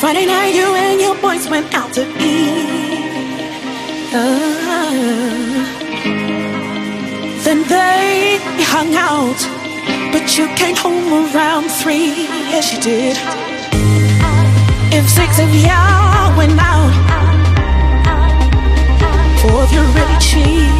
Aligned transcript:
Friday 0.00 0.24
night, 0.24 0.54
you 0.54 0.74
and 0.74 0.98
your 0.98 1.14
boys 1.20 1.46
went 1.50 1.74
out 1.74 1.92
to 1.92 2.00
eat. 2.18 3.04
Uh, 4.14 5.60
then 7.44 7.62
they 7.68 8.38
hung 8.64 8.94
out, 8.94 9.36
but 10.10 10.38
you 10.38 10.48
came 10.56 10.74
home 10.74 11.12
around 11.12 11.68
three. 11.68 12.14
Yes, 12.48 12.72
you 12.72 12.80
did. 12.80 13.14
If 14.90 15.06
six 15.06 15.38
of 15.38 15.54
y'all 15.54 16.34
went 16.34 16.58
out, 16.58 16.96
four 19.42 19.64
of 19.64 19.70
you 19.70 19.82
really 19.82 20.18
cheap. 20.18 20.79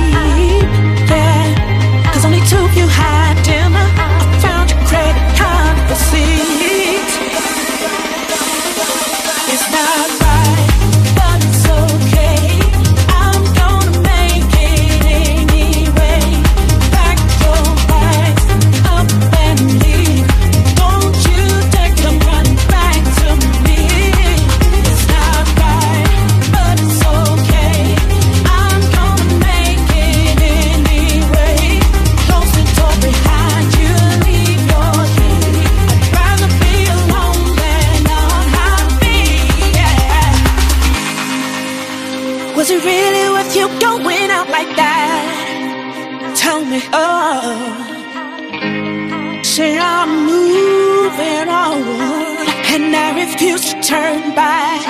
turn 53.90 54.32
back. 54.36 54.82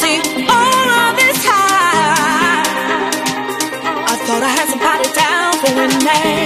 See, 0.00 0.18
all 0.48 0.88
of 1.04 1.12
this 1.20 1.38
time, 1.44 2.64
I 4.10 4.14
thought 4.24 4.42
I 4.42 4.52
had 4.58 4.66
somebody 4.72 5.08
down 5.12 5.52
for 5.60 5.70
when 5.76 5.90
they. 6.06 6.45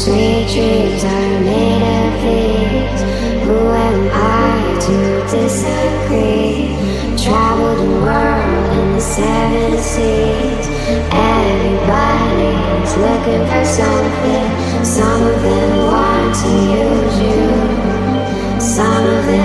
Sweet 0.00 0.48
dreams 0.48 1.04
are 1.04 1.40
made 1.40 1.84
of 1.84 2.12
these. 2.22 3.02
Who 3.44 3.58
am 3.68 4.08
I 4.10 4.78
to 4.86 4.96
disagree? 5.28 6.72
Traveled 7.22 7.80
the 7.80 8.00
world 8.00 8.66
and 8.78 8.94
the 8.94 9.00
seven 9.02 9.76
seas. 9.76 10.66
Everybody's 11.12 12.92
looking 12.96 13.44
for 13.50 13.64
something. 13.66 14.84
Some 14.86 15.22
of 15.22 15.42
them 15.42 15.70
want 15.92 16.34
to 16.44 16.48
use 16.48 17.16
you. 17.20 18.58
Some 18.58 19.04
of 19.04 19.26
them. 19.26 19.39